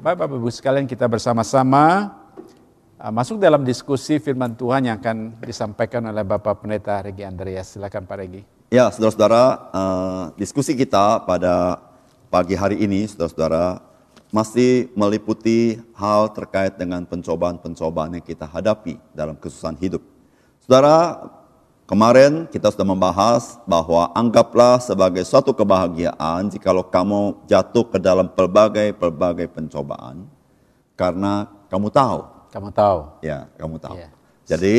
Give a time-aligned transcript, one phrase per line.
[0.00, 2.08] Bapak Ibu sekalian kita bersama-sama
[2.96, 7.76] uh, masuk dalam diskusi firman Tuhan yang akan disampaikan oleh Bapak Pendeta Regi Andreas.
[7.76, 8.40] Silakan Pak Regi.
[8.72, 9.44] Ya, saudara-saudara,
[9.76, 11.84] uh, diskusi kita pada
[12.32, 13.84] pagi hari ini, saudara-saudara,
[14.32, 20.00] masih meliputi hal terkait dengan pencobaan-pencobaan yang kita hadapi dalam kesusahan hidup.
[20.64, 21.28] Saudara,
[21.90, 29.50] Kemarin kita sudah membahas bahwa anggaplah sebagai suatu kebahagiaan jikalau kamu jatuh ke dalam pelbagai-pelbagai
[29.50, 30.22] pencobaan
[30.94, 32.46] karena kamu tahu.
[32.54, 32.98] Kamu tahu.
[33.26, 33.98] Ya, kamu tahu.
[33.98, 34.10] Yeah.
[34.46, 34.74] Jadi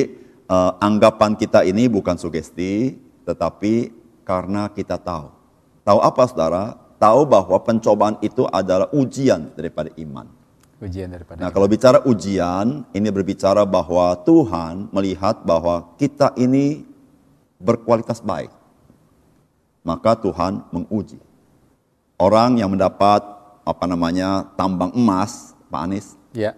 [0.47, 2.95] uh, anggapan kita ini bukan sugesti,
[3.27, 3.91] tetapi
[4.23, 5.35] karena kita tahu.
[5.83, 6.79] Tahu apa saudara?
[6.95, 10.31] Tahu bahwa pencobaan itu adalah ujian daripada iman.
[10.79, 11.43] Ujian daripada.
[11.43, 16.87] Nah, kalau bicara ujian, ini berbicara bahwa Tuhan melihat bahwa kita ini
[17.61, 18.49] berkualitas baik,
[19.85, 21.21] maka Tuhan menguji.
[22.17, 23.21] Orang yang mendapat
[23.61, 26.53] apa namanya tambang emas, Pak Anies, ya.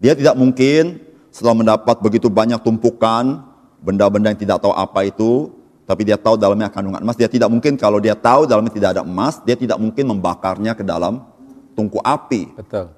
[0.00, 1.00] dia tidak mungkin
[1.30, 3.44] setelah mendapat begitu banyak tumpukan
[3.80, 5.52] benda-benda yang tidak tahu apa itu,
[5.88, 7.16] tapi dia tahu dalamnya kandungan emas.
[7.16, 10.84] Dia tidak mungkin kalau dia tahu dalamnya tidak ada emas, dia tidak mungkin membakarnya ke
[10.84, 11.24] dalam
[11.72, 12.52] tungku api.
[12.60, 12.92] Betul.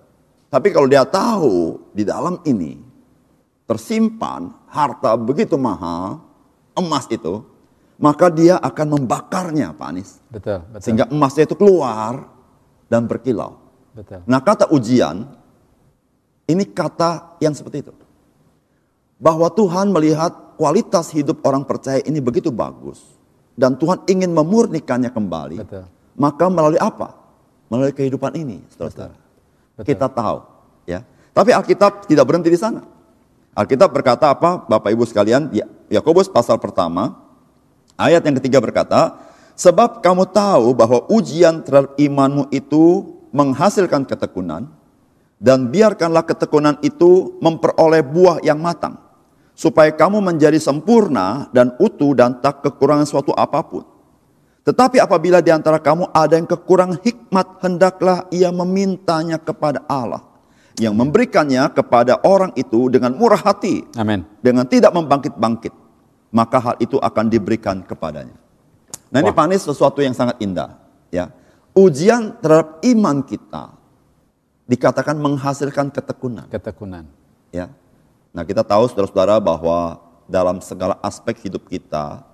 [0.52, 2.76] Tapi kalau dia tahu di dalam ini
[3.64, 6.20] tersimpan harta begitu mahal,
[6.76, 7.44] emas itu,
[8.02, 10.18] maka dia akan membakarnya, Pak Anies.
[10.28, 10.80] Betul, betul.
[10.82, 12.26] Sehingga emasnya itu keluar
[12.90, 13.62] dan berkilau.
[13.94, 14.24] Betul.
[14.24, 15.28] Nah, kata ujian
[16.50, 17.92] ini kata yang seperti itu.
[19.22, 22.98] Bahwa Tuhan melihat kualitas hidup orang percaya ini begitu bagus
[23.54, 25.58] dan Tuhan ingin memurnikannya kembali.
[25.62, 25.84] Betul.
[26.18, 27.14] Maka melalui apa?
[27.70, 29.14] Melalui kehidupan ini, Saudara.
[29.80, 30.44] Kita tahu,
[30.84, 31.00] ya.
[31.32, 32.84] Tapi Alkitab tidak berhenti di sana.
[33.56, 35.48] Alkitab berkata apa, Bapak Ibu sekalian?
[35.56, 37.20] Ya, Yakobus pasal pertama,
[38.00, 39.20] ayat yang ketiga berkata,
[39.52, 44.72] Sebab kamu tahu bahwa ujian terhadap imanmu itu menghasilkan ketekunan,
[45.36, 48.96] dan biarkanlah ketekunan itu memperoleh buah yang matang,
[49.52, 53.84] supaya kamu menjadi sempurna dan utuh dan tak kekurangan suatu apa pun.
[54.64, 60.32] Tetapi apabila di antara kamu ada yang kekurangan hikmat, hendaklah ia memintanya kepada Allah
[60.80, 63.84] yang memberikannya kepada orang itu dengan murah hati.
[63.98, 64.24] Amin.
[64.40, 65.81] Dengan tidak membangkit-bangkit
[66.32, 68.34] maka hal itu akan diberikan kepadanya.
[69.12, 70.80] Nah ini panis sesuatu yang sangat indah.
[71.12, 71.28] Ya,
[71.76, 73.76] ujian terhadap iman kita
[74.64, 76.48] dikatakan menghasilkan ketekunan.
[76.48, 77.04] Ketekunan.
[77.52, 77.68] Ya,
[78.32, 82.24] nah kita tahu saudara-saudara bahwa dalam segala aspek hidup kita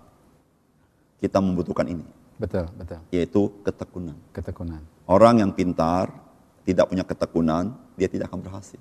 [1.18, 2.06] kita membutuhkan ini.
[2.38, 3.02] Betul, betul.
[3.10, 4.14] Yaitu ketekunan.
[4.30, 4.78] Ketekunan.
[5.10, 6.14] Orang yang pintar
[6.62, 8.78] tidak punya ketekunan, dia tidak akan berhasil.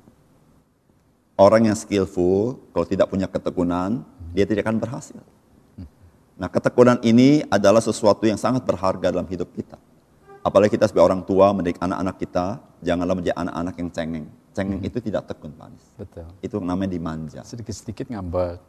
[1.38, 4.06] Orang yang skillful, kalau tidak punya ketekunan,
[4.38, 5.18] dia tidak akan berhasil.
[6.38, 9.81] Nah, ketekunan ini adalah sesuatu yang sangat berharga dalam hidup kita.
[10.46, 14.25] Apalagi kita sebagai orang tua mendidik anak-anak kita, janganlah menjadi anak-anak yang cengeng.
[14.53, 14.90] Cengeng hmm.
[14.94, 16.30] itu tidak tekun, Pak Betul.
[16.46, 17.42] Itu namanya dimanja.
[17.42, 18.62] Sedikit-sedikit ngambek,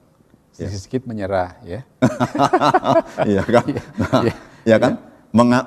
[0.57, 1.07] sedikit-sedikit ya.
[1.07, 1.81] menyerah, ya.
[3.37, 3.65] iya kan?
[4.01, 4.35] Nah, ya.
[4.65, 4.93] ya kan?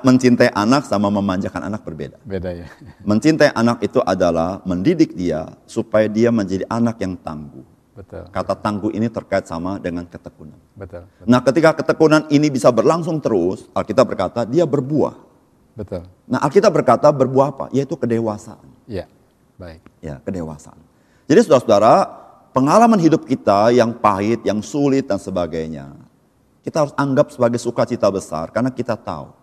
[0.02, 2.18] mencintai anak sama memanjakan anak berbeda.
[2.26, 2.66] Beda ya.
[3.06, 7.71] Mencintai anak itu adalah mendidik dia supaya dia menjadi anak yang tangguh.
[7.92, 8.24] Betul.
[8.32, 10.56] Kata tangguh ini terkait sama dengan ketekunan.
[10.72, 11.28] Betul, betul.
[11.28, 15.12] Nah, ketika ketekunan ini bisa berlangsung terus, Alkitab berkata dia berbuah.
[15.76, 16.08] Betul.
[16.24, 17.66] Nah, Alkitab berkata berbuah apa?
[17.68, 18.64] Yaitu kedewasaan.
[18.88, 19.04] Iya.
[19.60, 19.84] Baik.
[20.00, 20.80] Ya, kedewasaan.
[21.28, 22.08] Jadi saudara-saudara,
[22.56, 25.92] pengalaman hidup kita yang pahit, yang sulit dan sebagainya,
[26.64, 29.36] kita harus anggap sebagai sukacita besar karena kita tahu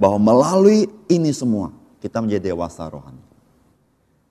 [0.00, 3.20] bahwa melalui ini semua kita menjadi dewasa rohani.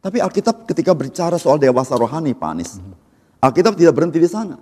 [0.01, 3.04] Tapi Alkitab ketika berbicara soal dewasa rohani, Pak Anies, mm -hmm
[3.45, 4.57] Alkitab tidak berhenti di sana.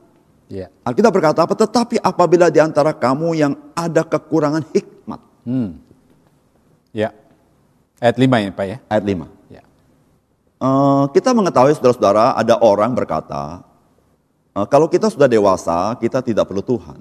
[0.51, 0.67] Ya.
[0.83, 1.55] Alkitab berkata apa?
[1.55, 5.21] Tetapi apabila di antara kamu yang ada kekurangan hikmat.
[5.47, 5.79] Hmm.
[6.91, 7.15] Ya.
[8.03, 8.77] Ayat 5 ya Pak ya?
[8.91, 9.23] Ayat 5.
[9.47, 9.63] Ya.
[10.59, 13.63] Uh, kita mengetahui saudara-saudara ada orang berkata,
[14.51, 16.99] uh, kalau kita sudah dewasa, kita tidak perlu Tuhan.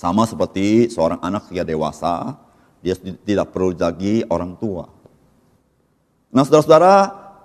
[0.00, 2.40] Sama seperti seorang anak ketika dewasa,
[2.82, 4.88] dia tidak perlu lagi orang tua.
[6.32, 6.94] Nah saudara-saudara,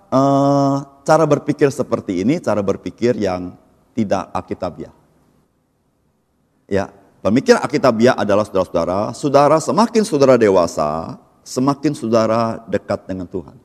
[0.10, 3.56] uh, cara berpikir seperti ini, cara berpikir yang
[3.96, 4.92] tidak akitabiah.
[6.68, 6.92] Ya,
[7.24, 11.16] pemikiran akitabiah adalah saudara-saudara, saudara semakin saudara dewasa,
[11.48, 13.56] semakin saudara dekat dengan Tuhan.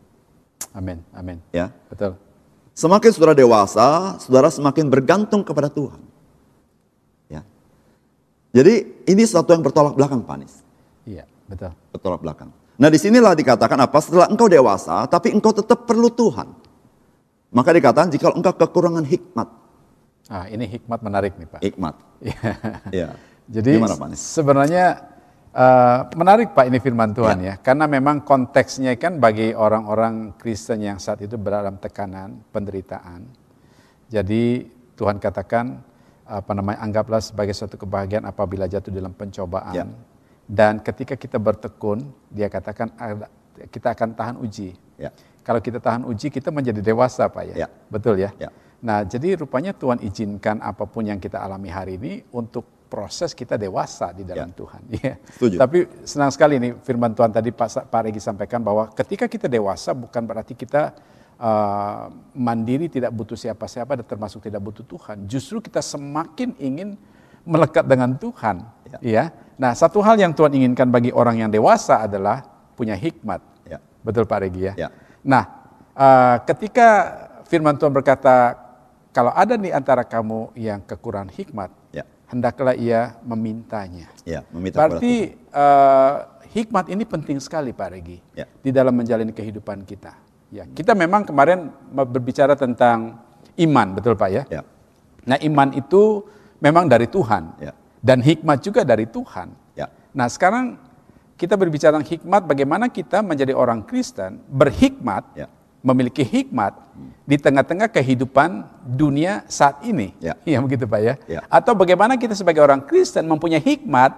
[0.71, 1.43] Amin, amin.
[1.51, 2.15] Ya, betul.
[2.79, 5.99] Semakin saudara dewasa, saudara semakin bergantung kepada Tuhan.
[7.27, 7.43] Ya.
[8.55, 10.63] Jadi ini sesuatu yang bertolak belakang, Panis.
[11.03, 11.75] Iya, betul.
[11.91, 12.55] Bertolak belakang.
[12.79, 13.99] Nah di sinilah dikatakan apa?
[14.01, 16.72] Setelah engkau dewasa, tapi engkau tetap perlu Tuhan.
[17.53, 19.49] Maka dikatakan jika engkau kekurangan hikmat.
[20.33, 21.61] Ah, ini hikmat menarik nih Pak.
[21.61, 21.95] Hikmat.
[22.97, 23.13] ya.
[23.45, 24.17] Jadi Gimana, Pak?
[24.17, 24.87] sebenarnya
[25.53, 27.53] Uh, menarik Pak ini firman Tuhan ya.
[27.53, 33.29] ya, karena memang konteksnya kan bagi orang-orang Kristen yang saat itu berada dalam tekanan, penderitaan.
[34.09, 34.65] Jadi
[34.97, 35.77] Tuhan katakan
[36.25, 39.77] apa namanya anggaplah sebagai suatu kebahagiaan apabila jatuh dalam pencobaan.
[39.77, 39.85] Ya.
[40.49, 42.89] Dan ketika kita bertekun, dia katakan
[43.69, 44.73] kita akan tahan uji.
[44.97, 45.13] Ya.
[45.43, 47.67] Kalau kita tahan uji, kita menjadi dewasa, Pak ya.
[47.67, 47.69] ya.
[47.91, 48.31] Betul ya?
[48.39, 48.51] ya.
[48.83, 53.57] Nah, jadi rupanya Tuhan izinkan apa pun yang kita alami hari ini untuk proses kita
[53.57, 54.59] dewasa di dalam ya.
[54.59, 54.83] Tuhan.
[55.01, 55.15] Ya.
[55.33, 55.57] Setuju.
[55.57, 59.97] Tapi senang sekali nih firman Tuhan tadi Pak, Pak Regi sampaikan bahwa ketika kita dewasa
[59.97, 60.93] bukan berarti kita
[61.41, 65.25] uh, mandiri tidak butuh siapa-siapa dan termasuk tidak butuh Tuhan.
[65.25, 67.01] Justru kita semakin ingin
[67.49, 68.61] melekat dengan Tuhan.
[68.93, 68.99] Ya.
[69.01, 69.25] ya.
[69.57, 72.45] Nah satu hal yang Tuhan inginkan bagi orang yang dewasa adalah
[72.77, 73.41] punya hikmat.
[73.65, 73.81] Ya.
[74.05, 74.75] Betul Pak Regi ya.
[74.77, 74.89] ya.
[75.23, 75.45] Nah
[75.95, 76.89] uh, ketika
[77.47, 78.59] firman Tuhan berkata
[79.13, 84.09] kalau ada di antara kamu yang kekurangan hikmat, ya hendaklah ia memintanya.
[84.25, 88.49] Ya, meminta Berarti uh, hikmat ini penting sekali Pak Regi ya.
[88.49, 90.17] di dalam menjalani kehidupan kita.
[90.49, 93.21] Ya, kita memang kemarin berbicara tentang
[93.61, 94.43] iman, betul Pak ya?
[94.49, 94.65] ya.
[95.29, 96.25] Nah iman itu
[96.65, 97.73] memang dari Tuhan ya.
[98.01, 99.53] dan hikmat juga dari Tuhan.
[99.77, 99.93] Ya.
[100.17, 100.81] Nah sekarang
[101.43, 105.27] kita berbicara tentang hikmat, bagaimana kita menjadi orang Kristen berhikmat.
[105.35, 105.51] Ya
[105.83, 106.79] memiliki hikmat
[107.27, 110.15] di tengah-tengah kehidupan dunia saat ini.
[110.23, 111.15] Ya, ya begitu Pak ya?
[111.27, 111.41] ya.
[111.51, 114.15] Atau bagaimana kita sebagai orang Kristen mempunyai hikmat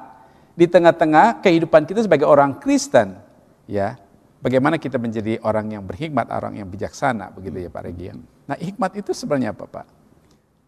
[0.55, 3.17] di tengah-tengah kehidupan kita sebagai orang Kristen.
[3.65, 3.97] Ya,
[4.45, 8.13] bagaimana kita menjadi orang yang berhikmat, orang yang bijaksana, begitu ya Pak Regi.
[8.45, 9.87] Nah, hikmat itu sebenarnya apa Pak?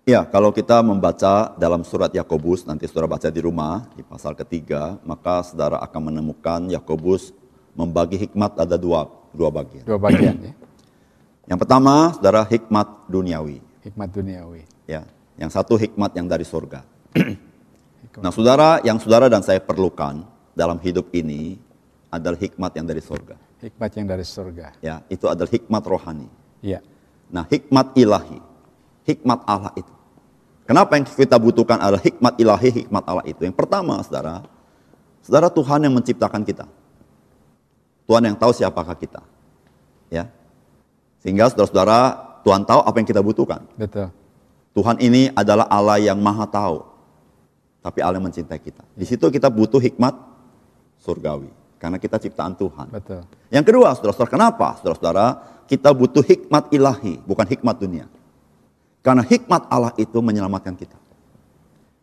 [0.07, 5.03] Ya, kalau kita membaca dalam surat Yakobus, nanti saudara baca di rumah, di pasal ketiga,
[5.03, 7.35] maka saudara akan menemukan Yakobus
[7.75, 9.83] membagi hikmat ada dua, dua bagian.
[9.83, 10.55] Dua bagian ya.
[11.51, 13.59] Yang pertama, saudara hikmat duniawi.
[13.83, 14.63] Hikmat duniawi.
[14.87, 15.03] Ya,
[15.43, 16.87] yang satu hikmat yang dari surga.
[18.23, 20.23] nah, saudara, yang saudara dan saya perlukan
[20.55, 21.59] dalam hidup ini
[22.15, 23.35] adalah hikmat yang dari surga.
[23.59, 24.79] Hikmat yang dari surga.
[24.79, 26.31] Ya, itu adalah hikmat rohani.
[26.63, 26.79] Ya.
[27.27, 28.39] Nah, hikmat ilahi,
[29.03, 29.96] hikmat Allah itu.
[30.67, 33.47] Kenapa yang kita butuhkan adalah hikmat ilahi, hikmat Allah itu?
[33.47, 34.43] Yang pertama, saudara,
[35.23, 36.67] saudara Tuhan yang menciptakan kita.
[38.07, 39.23] Tuhan yang tahu siapakah kita.
[40.11, 40.31] Ya,
[41.27, 41.99] sehingga saudara-saudara,
[42.47, 43.67] Tuhan tahu apa yang kita butuhkan.
[43.75, 44.15] Betul.
[44.79, 46.87] Tuhan ini adalah Allah yang maha tahu.
[47.83, 48.87] Tapi Allah yang mencintai kita.
[48.95, 50.15] Di situ kita butuh hikmat
[51.03, 51.51] surgawi.
[51.83, 52.95] Karena kita ciptaan Tuhan.
[52.95, 53.27] Betul.
[53.51, 54.79] Yang kedua, saudara-saudara, kenapa?
[54.79, 55.27] Saudara-saudara,
[55.67, 58.07] kita butuh hikmat ilahi, bukan hikmat dunia.
[59.07, 60.99] Karena hikmat Allah itu menyelamatkan kita.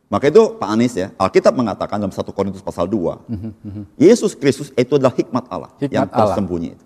[0.08, 3.84] Maka itu Pak Anies ya, Alkitab mengatakan dalam 1 Korintus pasal 2, mm -hmm.
[4.00, 6.80] Yesus Kristus itu adalah hikmat Allah hikmat yang tersembunyi Allah.
[6.80, 6.86] itu.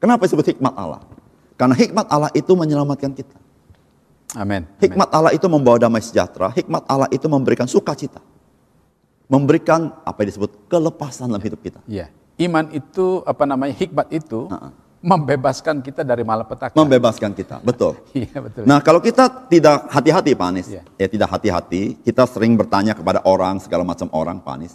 [0.00, 1.04] Kenapa disebut hikmat Allah?
[1.60, 3.36] Karena hikmat Allah itu menyelamatkan kita.
[4.32, 4.64] Amin.
[4.80, 6.48] Hikmat Allah itu membawa damai sejahtera.
[6.56, 8.24] Hikmat Allah itu memberikan sukacita.
[9.28, 11.80] Memberikan apa yang disebut kelepasan dalam hidup kita.
[11.84, 12.08] Iya.
[12.40, 14.72] Iman itu apa namanya hikmat itu uh -uh.
[15.04, 16.72] Membebaskan kita dari malapetaka.
[16.72, 18.00] Membebaskan kita, betul.
[18.16, 18.62] Iya betul.
[18.64, 20.84] Nah kalau kita tidak hati-hati Pak Anies, yeah.
[20.96, 24.74] ya tidak hati-hati, kita sering bertanya kepada orang segala macam orang Pak Anies.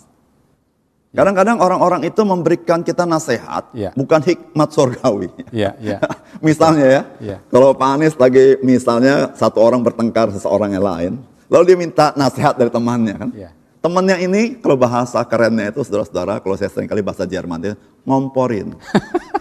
[1.11, 1.27] Ya.
[1.27, 3.91] Kadang-kadang orang-orang itu memberikan kita nasihat, ya.
[3.99, 5.27] bukan hikmat surgawi.
[5.51, 5.99] Ya, ya.
[6.47, 11.11] misalnya ya, ya, kalau Pak Anies lagi misalnya satu orang bertengkar seseorang yang lain,
[11.51, 13.29] lalu dia minta nasihat dari temannya kan.
[13.35, 13.51] Ya.
[13.81, 17.73] Temannya ini kalau bahasa kerennya itu saudara-saudara, kalau saya sering kali bahasa Jerman dia
[18.05, 18.77] ngomporin.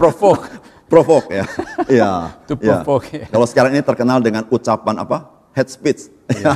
[0.00, 0.46] provoke.
[0.88, 1.44] provoke ya.
[1.86, 2.10] Iya.
[2.48, 2.80] To ya.
[2.80, 3.12] provoke.
[3.12, 3.26] Ya.
[3.28, 5.38] Kalau sekarang ini terkenal dengan ucapan apa?
[5.58, 6.06] head speech.
[6.38, 6.54] ya.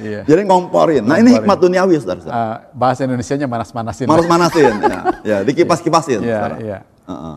[0.00, 0.20] ya.
[0.24, 1.04] Jadi ngomporin.
[1.04, 1.26] Nah ngomporin.
[1.26, 2.20] ini hikmat duniawi, saudara.
[2.24, 4.06] Uh, bahasa Indonesia-nya manas-manasin.
[4.08, 5.00] Manas-manasin, ya.
[5.20, 5.38] ya.
[5.44, 6.56] Dikipas-kipasin, ya, saudara.
[6.64, 6.78] Ya.
[7.04, 7.36] Uh -uh.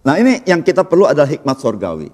[0.00, 2.10] Nah ini yang kita perlu adalah hikmat sorgawi.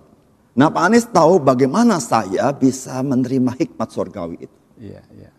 [0.57, 4.57] Nah Pak Anies tahu bagaimana saya bisa menerima hikmat sorgawi itu.
[4.77, 5.31] Iya, iya.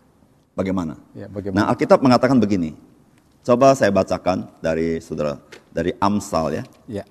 [0.57, 0.97] Bagaimana?
[1.13, 1.57] Ya, bagaimana?
[1.61, 2.73] Nah Alkitab mengatakan begini.
[3.47, 5.39] Coba saya bacakan dari saudara
[5.71, 6.63] dari Amsal ya.
[6.83, 7.05] Ya.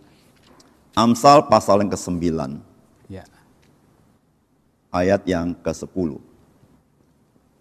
[0.93, 2.29] Amsal pasal yang ke-9
[4.97, 6.11] ayat yang ke-10.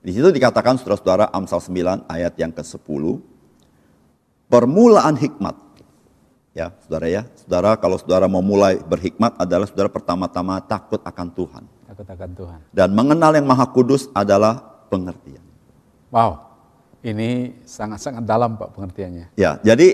[0.06, 3.04] Di situ dikatakan saudara-saudara Amsal 9 ayat yang ke-10.
[4.48, 5.56] Permulaan hikmat.
[6.56, 7.24] Ya, saudara ya.
[7.36, 11.64] Saudara kalau saudara mau mulai berhikmat adalah saudara pertama-tama takut akan Tuhan.
[11.90, 12.60] Takut akan Tuhan.
[12.72, 15.44] Dan mengenal yang maha kudus adalah pengertian.
[16.14, 16.45] Wow.
[17.06, 19.38] Ini sangat-sangat dalam Pak pengertiannya.
[19.38, 19.94] Ya, jadi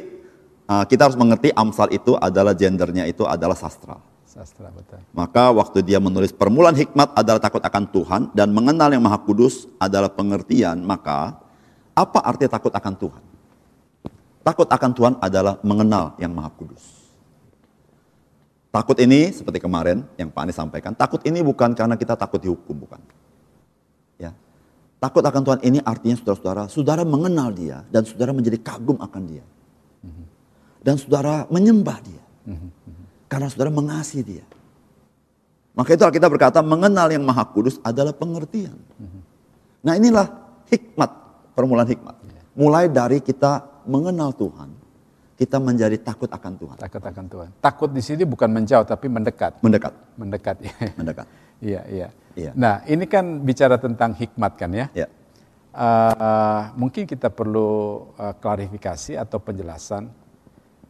[0.72, 4.00] uh, kita harus mengerti Amsal itu adalah gendernya itu adalah sastra.
[4.24, 5.04] Sastra, betul.
[5.12, 9.68] Maka waktu dia menulis permulaan hikmat adalah takut akan Tuhan dan mengenal yang maha kudus
[9.76, 11.36] adalah pengertian, maka
[11.92, 13.24] apa arti takut akan Tuhan?
[14.40, 16.80] Takut akan Tuhan adalah mengenal yang maha kudus.
[18.72, 22.88] Takut ini seperti kemarin yang Pak Anies sampaikan, takut ini bukan karena kita takut dihukum,
[22.88, 23.04] bukan.
[25.02, 29.42] Takut akan Tuhan ini artinya saudara-saudara, saudara mengenal dia dan saudara menjadi kagum akan dia.
[30.86, 32.24] Dan saudara menyembah dia.
[33.26, 34.46] Karena saudara mengasihi dia.
[35.74, 38.78] Maka itu kita berkata mengenal yang maha kudus adalah pengertian.
[39.82, 40.30] Nah inilah
[40.70, 41.10] hikmat,
[41.58, 42.16] permulaan hikmat.
[42.54, 44.70] Mulai dari kita mengenal Tuhan,
[45.42, 46.78] kita menjadi takut akan Tuhan.
[46.78, 47.50] Takut akan Tuhan.
[47.58, 49.58] Takut di sini bukan menjauh tapi mendekat.
[49.66, 49.94] Mendekat.
[50.14, 50.56] Mendekat.
[50.62, 50.74] ya.
[50.94, 51.26] Mendekat.
[51.58, 52.08] Iya, iya.
[52.38, 52.52] Iya.
[52.54, 54.86] Nah, ini kan bicara tentang hikmat kan ya.
[54.94, 55.10] Ya.
[55.74, 60.14] Uh, mungkin kita perlu uh, klarifikasi atau penjelasan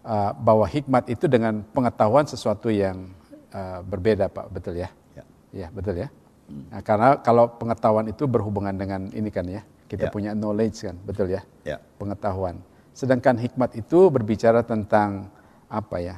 [0.03, 3.07] uh, bahwa hikmat itu dengan pengetahuan sesuatu yang
[3.55, 4.51] uh, berbeda, Pak.
[4.51, 4.91] Betul ya?
[5.15, 5.23] Ya.
[5.55, 6.11] Iya, betul ya.
[6.51, 10.11] Nah, karena kalau pengetahuan itu berhubungan dengan ini kan ya, kita Ya.
[10.11, 11.39] punya knowledge kan, betul ya?
[11.63, 11.79] Ya.
[11.95, 12.59] Pengetahuan.
[12.91, 15.31] Sedangkan hikmat itu berbicara tentang
[15.67, 16.15] apa ya?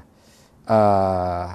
[0.66, 1.50] Uh,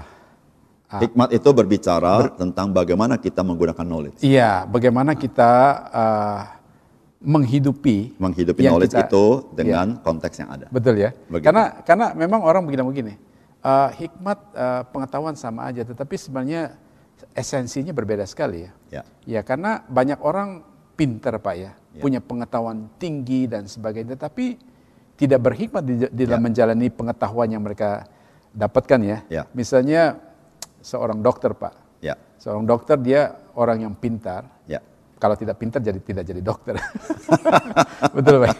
[0.88, 1.04] Ah.
[1.04, 4.24] Hikmat itu berbicara tentang bagaimana kita menggunakan knowledge.
[4.24, 5.50] Iya, bagaimana kita
[5.92, 6.40] uh,
[7.20, 10.66] menghidupi Menghidupi yang knowledge kita- itu dengan konteks yang ada.
[10.72, 11.12] betul ya.
[11.28, 11.44] Begitu.
[11.44, 13.14] Karena karena memang orang begini begini.
[13.60, 16.78] uh, hikmat uh, pengetahuan sama aja, tetapi sebenarnya
[17.36, 18.72] esensinya berbeda sekali ya.
[18.88, 19.02] Ya.
[19.28, 20.64] Ya karena banyak orang
[20.96, 22.00] pinter pak ya, Ya.
[22.00, 24.56] punya pengetahuan tinggi dan sebagainya, tetapi
[25.18, 26.46] tidak berhikmat di, di dalam Ya.
[26.46, 28.06] menjalani pengetahuan yang mereka
[28.54, 29.18] dapatkan ya.
[29.26, 29.42] Ya.
[29.50, 30.22] Misalnya
[30.78, 32.14] seorang dokter pak, Ya.
[32.38, 34.78] seorang dokter dia orang yang pintar, Ya.
[35.18, 36.78] kalau tidak pintar jadi tidak jadi dokter.
[38.16, 38.56] Betul Pak.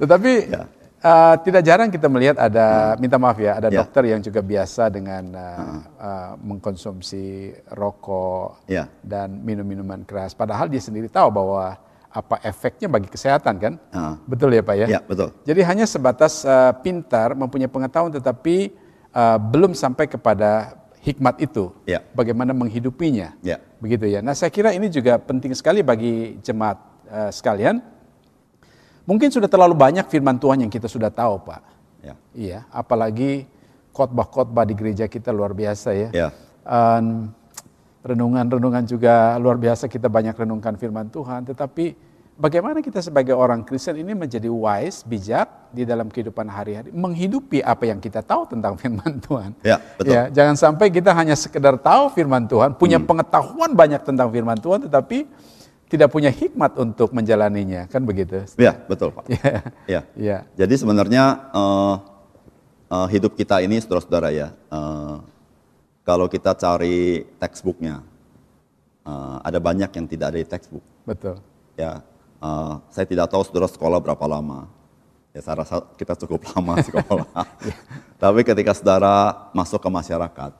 [0.00, 0.64] Tetapi Ya.
[1.04, 3.84] uh, tidak jarang kita melihat ada minta maaf ya, ada Ya.
[3.84, 8.88] dokter yang juga biasa dengan uh, uh, mengkonsumsi rokok Ya.
[9.04, 10.32] dan minum-minuman keras.
[10.32, 11.76] Padahal dia sendiri tahu bahwa
[12.10, 13.74] apa efeknya bagi kesehatan kan?
[13.94, 14.18] Ah.
[14.26, 14.86] Betul ya Pak ya?
[14.98, 15.30] Ya, betul.
[15.46, 18.74] Jadi hanya sebatas uh, pintar, mempunyai pengetahuan tetapi
[19.14, 21.70] uh, belum sampai kepada hikmat itu.
[21.86, 22.02] Ya.
[22.12, 23.38] Bagaimana menghidupinya.
[23.40, 23.62] Ya.
[23.78, 24.20] Begitu ya.
[24.20, 27.78] Nah, saya kira ini juga penting sekali bagi jemaat uh, sekalian.
[29.06, 31.62] Mungkin sudah terlalu banyak firman Tuhan yang kita sudah tahu, Pak.
[32.02, 32.14] Ya.
[32.34, 33.46] Iya, apalagi
[33.94, 36.08] khotbah-khotbah di gereja kita luar biasa ya.
[36.10, 36.28] Ya.
[36.66, 37.32] Um,
[38.00, 41.92] renungan-renungan juga luar biasa kita banyak renungkan firman Tuhan, tetapi
[42.34, 47.84] bagaimana kita sebagai orang Kristen ini menjadi wise, bijak di dalam kehidupan hari-hari, menghidupi apa
[47.84, 49.52] yang kita tahu tentang firman Tuhan.
[49.60, 50.12] Ya, betul.
[50.16, 53.04] Ya, jangan sampai kita hanya sekedar tahu firman Tuhan, punya Hmm.
[53.06, 55.28] pengetahuan banyak tentang firman Tuhan, tetapi
[55.90, 58.46] tidak punya hikmat untuk menjalaninya, kan begitu?
[58.56, 59.26] Ya, betul Pak.
[59.26, 59.58] Ya,
[59.90, 60.00] Ya.
[60.14, 61.94] ya, Jadi sebenarnya eh,
[62.88, 65.16] eh, hidup kita ini, saudara-saudara ya, eh,
[66.04, 68.02] kalau kita cari textbooknya,
[69.04, 70.84] eh, ada banyak yang tidak ada di textbook.
[71.06, 71.36] betul.
[71.78, 72.04] Ya,
[72.44, 74.68] eh, saya tidak tahu saudara sekolah berapa lama.
[75.30, 77.46] Ya, saya rasa kita cukup lama sekolah.
[78.18, 80.52] Tapi ketika saudara masuk ke masyarakat,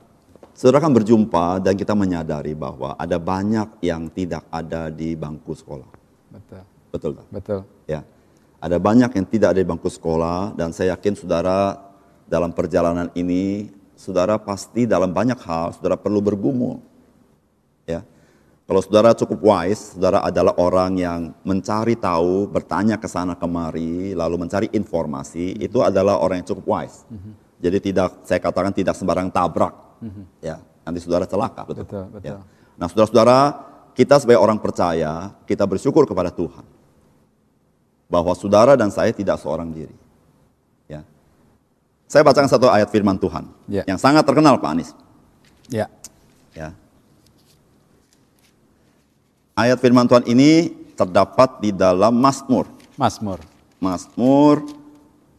[0.55, 5.89] saudara akan berjumpa dan kita menyadari bahwa ada banyak yang tidak ada di bangku sekolah.
[6.31, 6.63] Betul.
[6.91, 7.27] Betul tak?
[7.31, 7.59] Betul.
[7.87, 8.01] Ya,
[8.61, 11.81] ada banyak yang tidak ada di bangku sekolah dan saya yakin saudara
[12.29, 16.81] dalam perjalanan ini, saudara pasti dalam banyak hal saudara perlu bergumul.
[17.85, 18.01] Ya,
[18.71, 24.47] kalau saudara cukup wise, saudara adalah orang yang mencari tahu, bertanya ke sana kemari, lalu
[24.47, 27.03] mencari informasi, itu adalah orang yang cukup wise.
[27.59, 29.75] Jadi tidak, saya katakan tidak sembarang tabrak.
[30.39, 31.67] Ya, nanti saudara celaka.
[31.67, 31.83] Betul.
[31.83, 32.31] Betul, betul.
[32.31, 32.39] Ya.
[32.79, 33.37] Nah, saudara-saudara,
[33.91, 36.63] kita sebagai orang percaya, kita bersyukur kepada Tuhan
[38.07, 39.93] bahwa saudara dan saya tidak seorang diri.
[42.11, 42.19] Ya.
[42.19, 43.87] Saya bacakan satu ayat firman Tuhan Ya.
[43.87, 44.91] yang sangat terkenal Pak Anies.
[45.71, 45.87] Ya,
[46.51, 46.75] Ya.
[49.55, 52.67] Ayat firman Tuhan ini terdapat di dalam Mazmur.
[52.99, 53.39] Mazmur.
[53.79, 54.67] Mazmur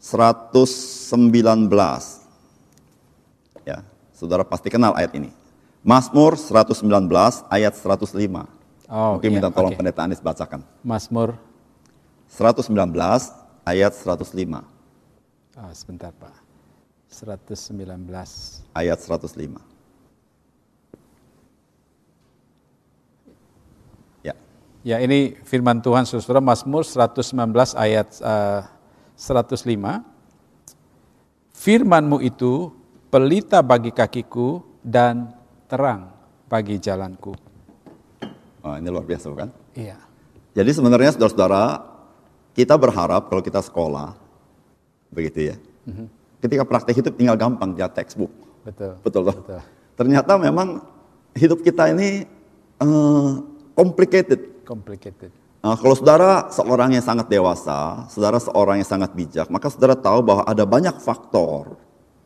[0.00, 1.68] 119.
[3.68, 3.84] Ya,
[4.16, 5.28] saudara pasti kenal ayat ini.
[5.84, 6.88] Mazmur 119
[7.52, 8.48] ayat 105.
[8.88, 9.84] Oh, Mungkin iya, minta tolong oke.
[9.84, 10.64] pendeta Anies bacakan.
[10.80, 11.36] Mazmur
[12.32, 12.64] 119
[13.68, 14.64] ayat 105.
[15.52, 16.41] Ah, sebentar Pak.
[17.12, 18.08] 119.
[18.72, 19.60] Ayat 105.
[24.24, 24.34] Ya.
[24.80, 28.64] Ya ini firman Tuhan saudara Mazmur 119 ayat eh,
[29.20, 30.00] 105.
[31.52, 32.72] Firmanmu itu
[33.12, 35.36] pelita bagi kakiku dan
[35.68, 36.10] terang
[36.48, 37.36] bagi jalanku.
[38.64, 39.52] Oh, ini luar biasa bukan?
[39.76, 40.00] Iya.
[40.56, 41.64] Jadi sebenarnya saudara-saudara,
[42.56, 44.16] kita berharap kalau kita sekolah,
[45.12, 45.56] begitu ya.
[46.42, 48.34] Ketika praktek hidup tinggal gampang, dia textbook.
[48.66, 48.98] Betul.
[48.98, 49.36] Betul loh.
[49.38, 49.60] Betul.
[49.94, 50.82] Ternyata memang
[51.38, 52.26] hidup kita ini
[52.82, 53.30] eh,
[53.78, 54.66] complicated.
[54.66, 55.30] Complicated.
[55.62, 60.18] Nah, kalau saudara seorang yang sangat dewasa, saudara seorang yang sangat bijak, maka saudara tahu
[60.26, 61.78] bahwa ada banyak faktor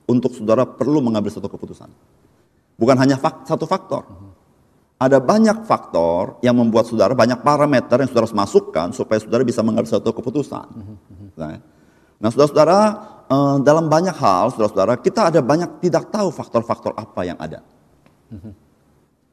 [0.09, 1.93] untuk saudara perlu mengambil satu keputusan.
[2.81, 4.05] Bukan hanya fak- satu faktor.
[4.97, 9.61] ada banyak faktor yang membuat saudara banyak parameter yang saudara harus masukkan supaya saudara bisa
[9.61, 10.65] mengambil suatu keputusan.
[11.37, 11.61] Nah,
[12.17, 12.79] Nah, saudara-saudara,
[13.29, 17.61] eh, dalam banyak hal, saudara-saudara, kita ada banyak tidak tahu faktor-faktor apa yang ada.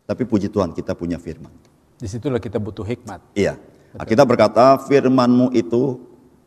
[0.03, 1.51] Tapi puji Tuhan, kita punya firman.
[1.95, 3.23] Di situlah kita butuh hikmat.
[3.33, 3.55] Iya.
[4.03, 6.01] Kita berkata, firmanmu itu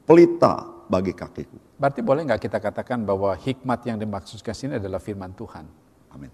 [0.05, 1.57] pelita bagi kakiku.
[1.77, 5.65] Berarti boleh nggak kita katakan bahwa hikmat yang dimaksudkan sini adalah firman Tuhan?
[6.13, 6.33] Amin.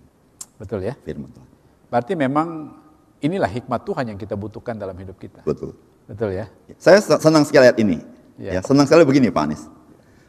[0.59, 0.94] Betul ya?
[1.02, 1.49] Firman Tuhan.
[1.90, 2.78] Berarti memang
[3.18, 5.42] inilah hikmat Tuhan yang kita butuhkan dalam hidup kita.
[5.42, 5.75] Betul.
[6.06, 6.47] Betul ya?
[6.78, 7.99] Saya senang sekali lihat ini.
[8.38, 8.59] Iya.
[8.59, 9.62] Ya, senang sekali begini Pak Anies.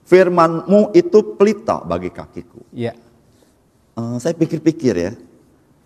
[0.03, 2.59] Firmanmu itu pelita bagi kakiku.
[2.75, 2.93] Iya.
[3.93, 5.11] Eh, saya pikir-pikir ya,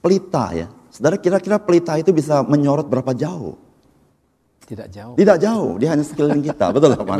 [0.02, 0.68] pelita ya.
[0.90, 3.60] Saudara kira-kira pelita itu bisa menyorot berapa jauh?
[4.68, 5.16] Tidak jauh.
[5.16, 6.72] Tidak jauh, dia hanya sekeliling kita.
[6.76, 7.18] Betul Pak?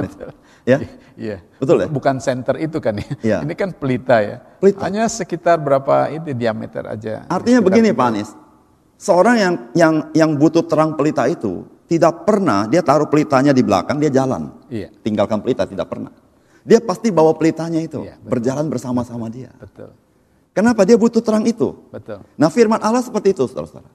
[0.68, 0.84] Ya?
[1.16, 1.38] Iya.
[1.62, 1.88] Betul ya?
[1.88, 3.08] Bukan center itu kan ya.
[3.24, 3.38] Iya.
[3.48, 4.44] Ini kan pelita ya.
[4.60, 4.84] Pelita.
[4.84, 7.24] Hanya sekitar berapa itu diameter aja.
[7.32, 8.30] Artinya begini Pak Anies,
[9.00, 13.96] seorang yang yang yang butuh terang pelita itu tidak pernah dia taruh pelitanya di belakang
[13.96, 14.92] dia jalan, Iya.
[15.00, 16.12] tinggalkan pelita tidak pernah.
[16.68, 18.28] Dia pasti bawa pelitanya itu betul.
[18.28, 19.56] berjalan bersama-sama dia.
[19.56, 19.96] Betul.
[20.52, 21.80] Kenapa dia butuh terang itu?
[21.88, 22.20] Betul.
[22.36, 23.88] Nah firman Allah seperti itu saudara-saudara.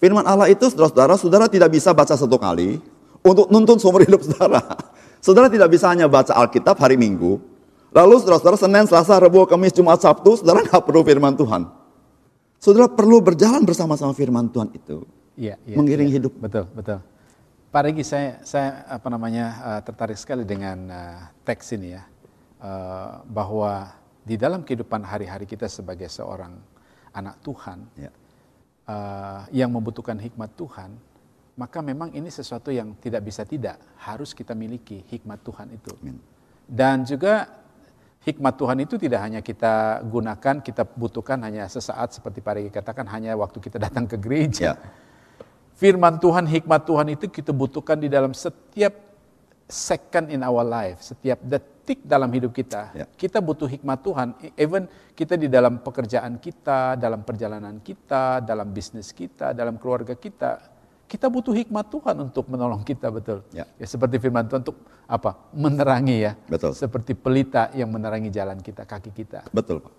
[0.00, 2.80] Firman Allah itu saudara-saudara, saudara tidak bisa baca satu kali
[3.20, 4.64] untuk nuntun seumur hidup saudara.
[5.16, 7.42] Saudara tidak bisa hanya baca Alkitab hari Minggu,
[7.90, 11.66] lalu saudara-saudara Senin, Selasa, Rabu, Kamis, Jumat, Sabtu, saudara nggak perlu firman Tuhan.
[12.62, 15.02] Saudara perlu berjalan bersama-sama firman Tuhan itu.
[15.34, 16.18] Iya, iya, Mengiringi iya.
[16.22, 16.32] hidup.
[16.38, 17.02] Betul, betul.
[17.76, 22.08] Pak Regi, saya, saya apa namanya eh, tertarik sekali dengan eh, teks ini ya,
[22.56, 23.92] Eh, bahwa
[24.24, 26.56] di dalam kehidupan hari-hari kita sebagai seorang
[27.12, 28.08] anak Tuhan Ya.
[29.52, 30.96] yang membutuhkan hikmat Tuhan,
[31.60, 35.92] maka memang ini sesuatu yang tidak bisa tidak harus kita miliki hikmat Tuhan itu.
[36.00, 36.16] Amin.
[36.64, 37.44] Dan juga
[38.24, 43.04] hikmat Tuhan itu tidak hanya kita gunakan, kita butuhkan hanya sesaat seperti Pak Regi katakan
[43.12, 44.80] hanya waktu kita datang ke gereja.
[44.80, 45.05] Ya.
[45.76, 48.96] Firman Tuhan, hikmat Tuhan itu kita butuhkan di dalam setiap
[49.68, 52.96] second in our life, setiap detik dalam hidup kita.
[52.96, 53.04] Ya.
[53.04, 59.12] Kita butuh hikmat Tuhan, even kita di dalam pekerjaan kita, dalam perjalanan kita, dalam bisnis
[59.12, 60.64] kita, dalam keluarga kita,
[61.04, 63.44] kita butuh hikmat Tuhan untuk menolong kita betul.
[63.52, 63.68] Ya.
[63.84, 65.36] seperti firman Tuhan untuk apa?
[65.52, 66.32] Menerangi ya.
[66.48, 66.72] Betul.
[66.72, 69.44] Seperti pelita yang menerangi jalan kita, kaki kita.
[69.52, 69.92] Betul Pak.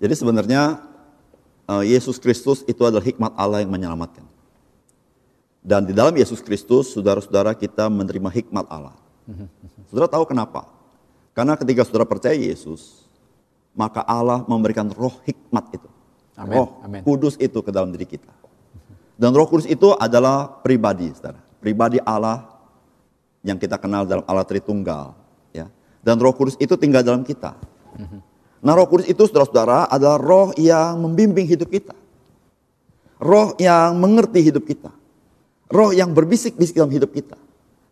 [0.00, 0.80] Jadi sebenarnya
[1.66, 4.37] eh, Yesus Kristus itu adalah hikmat Allah yang menyelamatkan.
[5.62, 8.94] Dan di dalam Yesus Kristus, saudara-saudara kita menerima hikmat Allah.
[9.90, 10.64] Saudara tahu kenapa?
[11.36, 13.06] Karena ketika saudara percaya Yesus,
[13.76, 15.88] maka Allah memberikan roh hikmat itu.
[16.38, 17.02] Amin, Roh amin.
[17.02, 18.30] kudus itu ke dalam diri kita.
[19.18, 21.42] Dan roh kudus itu adalah pribadi, saudara.
[21.58, 22.46] Pribadi Allah
[23.42, 25.14] yang kita kenal dalam Allah Tritunggal.
[25.50, 25.66] Ya.
[26.02, 27.58] Dan roh kudus itu tinggal dalam kita.
[28.58, 31.94] Nah roh kudus itu saudara-saudara adalah roh yang membimbing hidup kita.
[33.18, 34.94] Roh yang mengerti hidup kita.
[35.68, 37.36] Roh yang berbisik-bisik dalam hidup kita.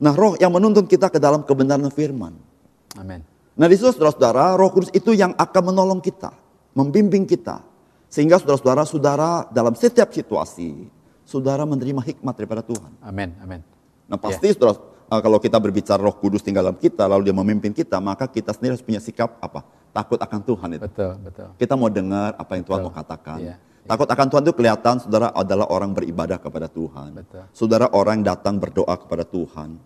[0.01, 2.37] Nah roh yang menuntun kita ke dalam kebenaran firman.
[2.97, 3.21] Amin.
[3.57, 6.33] Nah di saudara-saudara roh kudus itu yang akan menolong kita.
[6.77, 7.65] Membimbing kita.
[8.13, 10.89] Sehingga saudara-saudara, saudara dalam setiap situasi,
[11.25, 12.93] saudara menerima hikmat daripada Tuhan.
[13.01, 13.33] Amin.
[13.41, 13.61] Amin.
[14.07, 14.77] Nah pasti saudara,
[15.09, 18.53] uh, kalau kita berbicara roh kudus tinggal dalam kita, lalu dia memimpin kita, maka kita
[18.53, 19.65] sendiri harus punya sikap apa?
[19.97, 20.87] Takut akan Tuhan itu.
[20.93, 21.49] Betul, betul.
[21.57, 22.93] Kita mau dengar apa yang Tuhan Betul.
[22.93, 23.39] mau katakan.
[23.41, 23.57] Iya.
[23.87, 27.23] Takut akan Tuhan itu kelihatan saudara adalah orang beribadah kepada Tuhan.
[27.23, 27.45] Betul.
[27.55, 29.79] Saudara orang datang berdoa kepada Tuhan.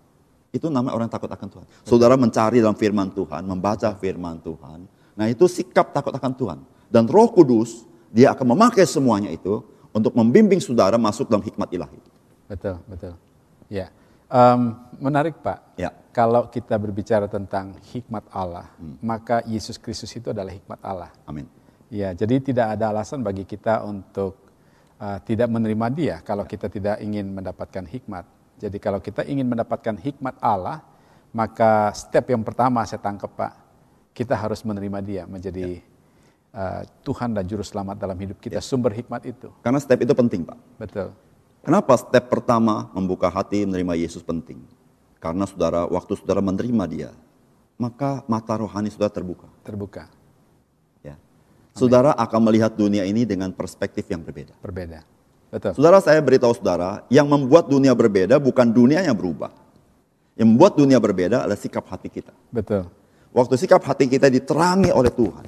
[0.50, 1.66] Itu namanya orang takut akan Tuhan.
[1.86, 4.88] Saudara mencari dalam firman Tuhan, membaca firman Tuhan.
[5.14, 6.58] Nah itu sikap takut akan Tuhan.
[6.90, 9.62] Dan roh kudus, dia akan memakai semuanya itu
[9.94, 12.00] untuk membimbing saudara masuk dalam hikmat ilahi.
[12.50, 13.14] Betul, betul.
[13.70, 13.94] Ya,
[14.30, 14.60] Em,
[15.02, 15.74] menarik Pak.
[15.74, 15.90] Ya.
[16.14, 18.70] Kalau kita berbicara tentang hikmat Allah,
[19.02, 21.10] maka Yesus Kristus itu adalah hikmat Allah.
[21.26, 21.50] Amin.
[21.90, 24.38] Ya, jadi tidak ada alasan bagi kita untuk
[25.02, 28.22] uh, tidak menerima Dia kalau kita tidak ingin mendapatkan hikmat.
[28.62, 30.86] Jadi kalau kita ingin mendapatkan hikmat Allah,
[31.34, 33.52] maka step yang pertama saya tangkap Pak,
[34.14, 35.82] kita harus menerima Dia menjadi
[36.54, 39.50] uh, Tuhan dan Juru Selamat dalam hidup kita, sumber hikmat itu.
[39.58, 40.58] Karena step itu penting Pak.
[40.78, 41.10] Betul.
[41.66, 44.62] Kenapa step pertama membuka hati menerima Yesus penting?
[45.20, 47.10] Karena saudara, waktu saudara menerima dia,
[47.76, 49.44] maka mata rohani saudara terbuka.
[49.60, 50.19] Terbuka, Ya.
[51.80, 54.52] Saudara akan melihat dunia ini dengan perspektif yang berbeda.
[54.60, 55.00] berbeda.
[55.50, 55.72] Betul.
[55.74, 59.50] Saudara saya beritahu saudara, yang membuat dunia berbeda bukan dunia yang berubah.
[60.38, 62.30] Yang membuat dunia berbeda adalah sikap hati kita.
[62.54, 62.86] Betul.
[63.34, 65.46] Waktu sikap hati kita diterangi oleh Tuhan,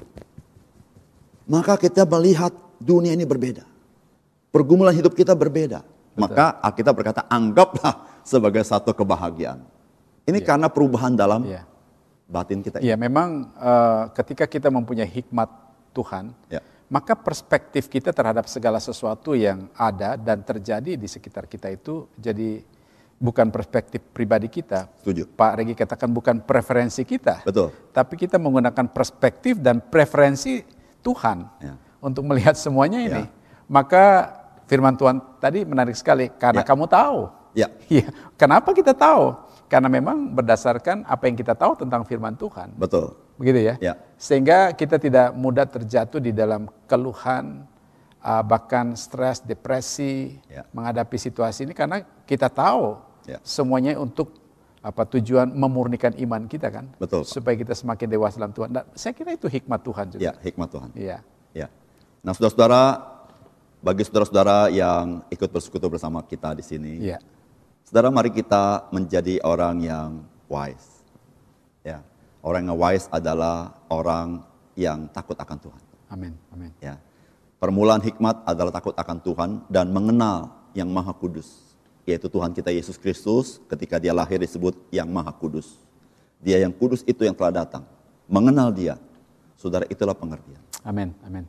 [1.47, 3.63] maka kita melihat dunia ini berbeda.
[4.51, 5.81] Pergumulan hidup kita berbeda.
[6.13, 9.65] Maka kita berkata, anggaplah sebagai satu kebahagiaan.
[10.29, 11.65] Ini karena perubahan dalam Iya.
[12.29, 12.77] batin kita.
[12.79, 15.49] Iya, memang eh, ketika kita mempunyai hikmat
[15.93, 16.59] Tuhan, Ya.
[16.89, 22.65] maka perspektif kita terhadap segala sesuatu yang ada dan terjadi di sekitar kita itu jadi
[23.15, 24.91] bukan perspektif pribadi kita.
[24.99, 25.23] Setuju.
[25.31, 27.45] Pak Regi katakan bukan preferensi kita.
[27.47, 27.71] Betul.
[27.95, 30.59] Tapi kita menggunakan perspektif dan preferensi
[30.99, 31.79] Tuhan Ya.
[32.03, 33.23] untuk melihat semuanya ini.
[33.23, 33.31] Ya.
[33.71, 34.03] Maka
[34.67, 36.67] firman Tuhan tadi menarik sekali karena Ya.
[36.67, 37.19] kamu tahu.
[37.55, 37.67] Ya.
[37.93, 38.11] Iya.
[38.35, 39.39] Kenapa kita tahu?
[39.71, 42.75] Karena memang berdasarkan apa yang kita tahu tentang firman Tuhan.
[42.75, 43.15] Betul.
[43.43, 43.75] Begitu ya?
[43.83, 43.93] Ya.
[44.15, 47.67] Sehingga kita tidak mudah terjatuh di dalam keluhan,
[48.23, 50.63] uh, bahkan stres, depresi, Ya.
[50.71, 53.43] menghadapi situasi ini karena kita tahu Ya.
[53.43, 54.31] semuanya untuk
[54.79, 56.87] apa tujuan memurnikan iman kita kan?
[56.95, 57.35] Betul, Pak.
[57.35, 58.71] Supaya kita semakin dewasa dalam Tuhan.
[58.71, 60.23] Dan saya kira itu hikmat Tuhan juga.
[60.23, 60.89] Ya, hikmat Tuhan.
[60.95, 61.17] Iya.
[61.51, 61.67] Ya.
[62.23, 62.83] Nah, saudara-saudara,
[63.83, 67.19] bagi saudara-saudara yang ikut bersekutu bersama kita di sini, Iya.
[67.83, 70.09] saudara mari kita menjadi orang yang
[70.47, 71.03] wise.
[71.83, 71.99] Ya.
[72.43, 74.43] Orang yang wise adalah orang
[74.75, 75.81] yang takut akan Tuhan.
[76.11, 76.33] Amin.
[76.51, 76.71] Amin.
[76.83, 76.99] Ya.
[77.55, 81.71] Permulaan hikmat adalah takut akan Tuhan dan mengenal yang Maha Kudus,
[82.03, 85.79] yaitu Tuhan kita Yesus Kristus ketika dia lahir disebut yang Maha Kudus.
[86.43, 87.87] Dia yang kudus itu yang telah datang.
[88.27, 88.99] Mengenal dia.
[89.55, 90.59] Saudara itulah pengertian.
[90.83, 91.15] Amin.
[91.23, 91.47] Amin.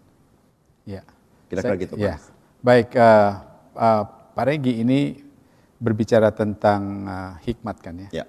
[0.86, 1.02] Ya.
[1.50, 2.06] Kira-kira Saya- gitu, Pak.
[2.06, 2.16] Ya.
[2.62, 3.30] Baik, uh,
[3.74, 4.02] uh,
[4.38, 5.18] Pak Regi ini
[5.82, 8.22] berbicara tentang uh, hikmat kan ya?
[8.22, 8.24] Ya.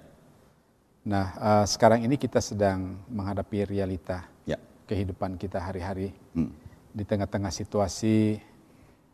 [1.06, 4.58] Nah, uh, sekarang ini kita sedang menghadapi realita Ya.
[4.90, 6.50] kehidupan kita hari-hari Hmm.
[6.90, 8.42] di tengah-tengah situasi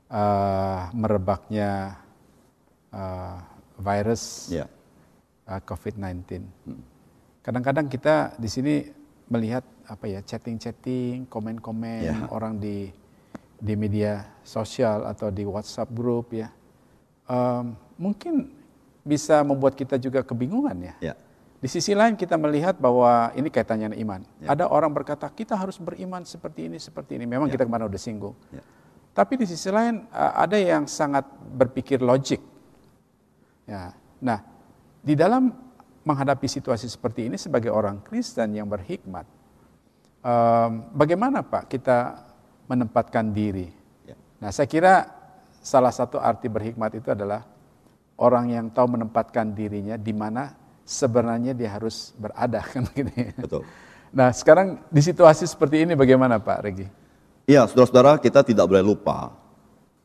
[0.08, 2.00] uh, merebaknya
[2.88, 3.44] uh,
[3.76, 4.64] virus Ya.
[5.44, 6.48] uh, COVID-19.
[7.44, 8.74] Kadang-kadang kita di sini
[9.28, 12.16] melihat apa ya chatting-chatting, komen-komen Ya.
[12.32, 12.88] orang di
[13.62, 16.48] di media sosial atau di WhatsApp grup ya,
[17.22, 18.50] Um, mungkin
[19.06, 20.94] bisa membuat kita juga kebingungan ya.
[21.00, 21.14] Ya.
[21.62, 24.20] Di sisi lain kita melihat bahwa ini kaitannya dengan iman.
[24.42, 24.58] Ya.
[24.58, 27.22] Ada orang berkata kita harus beriman seperti ini seperti ini.
[27.22, 27.54] Memang Ya.
[27.54, 28.34] kita kemarin udah singgung.
[28.50, 28.66] Ya.
[29.14, 31.22] Tapi di sisi lain ada yang sangat
[31.54, 32.42] berpikir logik.
[33.62, 33.94] Ya.
[34.18, 34.42] Nah,
[35.06, 35.54] di dalam
[36.02, 39.22] menghadapi situasi seperti ini sebagai orang Kristen yang berhikmat,
[40.26, 42.26] um, bagaimana Pak kita
[42.66, 43.70] menempatkan diri?
[44.02, 44.18] Ya.
[44.42, 45.06] Nah, saya kira
[45.62, 47.46] salah satu arti berhikmat itu adalah
[48.18, 53.34] orang yang tahu menempatkan dirinya di mana sebenarnya dia harus berada kan begitu ya.
[53.38, 53.62] Betul.
[54.12, 56.86] Nah, sekarang di situasi seperti ini bagaimana Pak Regi?
[57.48, 59.32] Iya, saudara-saudara, kita tidak boleh lupa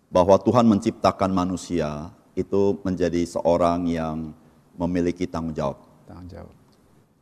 [0.08, 4.32] bahwa Tuhan menciptakan manusia itu menjadi seorang yang
[4.80, 5.84] memiliki tanggung jawab.
[6.08, 6.56] Tanggung jawab.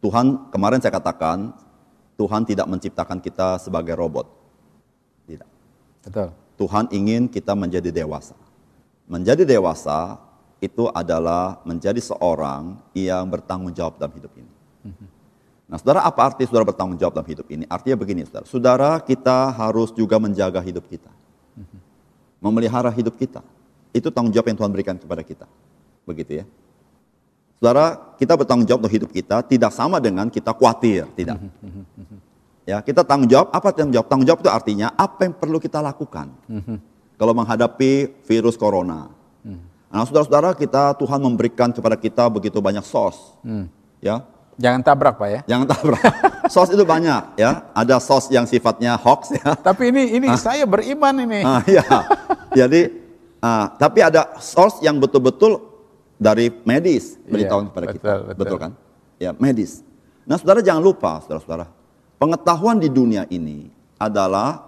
[0.05, 1.57] Tuhan, kemarin saya katakan,
[2.15, 4.29] Tuhan tidak menciptakan kita sebagai robot.
[5.25, 5.49] Tidak.
[6.05, 6.29] Betul.
[6.55, 8.37] Tuhan ingin kita menjadi dewasa.
[9.09, 10.21] Menjadi dewasa
[10.63, 14.51] itu adalah menjadi seorang yang bertanggung jawab dalam hidup ini.
[15.65, 17.65] Nah, saudara, apa arti saudara bertanggung jawab dalam hidup ini?
[17.65, 18.45] Artinya begini, saudara.
[18.45, 21.09] Saudara, kita harus juga menjaga hidup kita.
[22.37, 23.41] Memelihara hidup kita.
[23.89, 25.49] Itu tanggung jawab yang Tuhan berikan kepada kita.
[26.05, 26.45] Begitu ya.
[27.57, 31.39] Saudara, kita bertanggung jawab untuk hidup kita tidak sama dengan kita khawatir, tidak.
[32.67, 34.07] Ya, kita tanggung jawab, apa tanggung jawab?
[34.11, 36.29] Tanggung jawab itu artinya apa yang perlu kita lakukan.
[37.15, 39.14] Kalau menghadapi virus corona.
[39.95, 43.15] Nah, saudara-saudara, kita Tuhan memberikan kepada kita begitu banyak sos.
[44.03, 45.41] Ya, Jangan tabrak Pak ya.
[45.47, 46.03] jangan tabrak.
[46.53, 47.63] sos itu banyak, ya.
[47.71, 49.55] Ada sos yang sifatnya hoax, ya.
[49.55, 51.47] Tapi ini ini saya beriman ini.
[51.47, 51.83] Ah, ya.
[52.59, 52.91] Jadi,
[53.39, 55.63] ah, tapi ada source yang betul-betul
[56.19, 57.99] dari medis beritahu Iya, kepada kita.
[58.03, 58.57] betul, betul.
[58.59, 58.71] kan?
[59.15, 59.79] Ya, medis.
[60.27, 61.71] Nah, saudara jangan lupa, saudara-saudara,
[62.15, 64.59] pengetahuan di dunia ini adalah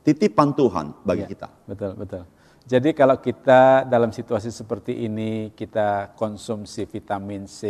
[0.00, 1.48] titipan Tuhan bagi Iya, kita.
[1.68, 2.24] Betul, betul.
[2.62, 7.60] Jadi kalau kita dalam situasi seperti ini kita konsumsi vitamin C,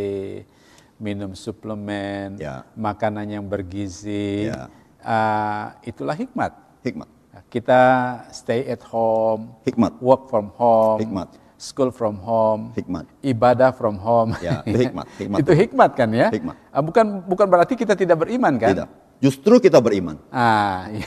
[0.96, 2.62] minum suplemen, Ya.
[2.72, 4.68] makanan yang bergizi, Ya.
[5.00, 6.52] ah, itulah hikmat.
[6.84, 7.08] Hikmat.
[7.48, 7.80] Kita
[8.30, 9.96] stay at home, Hikmat.
[9.98, 11.28] work from home, Hikmat.
[11.56, 13.04] school from home, Hikmat.
[13.20, 14.36] ibadah from home.
[14.40, 15.38] Ya, itu hikmat, hikmat.
[15.44, 16.28] itu hikmat kan ya?
[16.28, 16.56] Hikmat.
[16.68, 18.72] Ah, Bukan bukan berarti kita tidak beriman kan?
[18.76, 18.88] Tidak.
[19.22, 20.18] Justru kita beriman.
[20.34, 21.06] Ah, iya.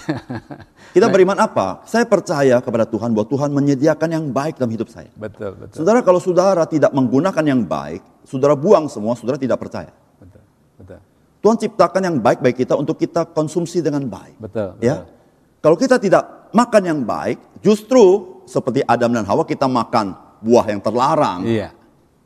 [0.96, 1.84] Kita beriman apa?
[1.84, 5.12] Saya percaya kepada Tuhan bahwa Tuhan menyediakan yang baik dalam hidup saya.
[5.14, 9.92] betul, betul, Saudara, kalau saudara tidak menggunakan yang baik, saudara buang semua, saudara tidak percaya.
[10.16, 10.40] betul,
[10.80, 11.00] betul,
[11.44, 14.40] Tuhan ciptakan yang baik bagi kita untuk kita konsumsi dengan baik.
[14.40, 15.04] betul, Ya.
[15.04, 15.12] betul.
[15.60, 16.24] Kalau kita tidak
[16.56, 21.44] makan yang baik, justru seperti Adam dan Hawa kita makan buah yang terlarang.
[21.44, 21.76] Iya,